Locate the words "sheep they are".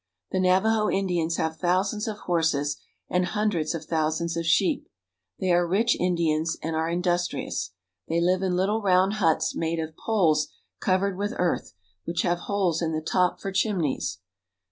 4.47-5.67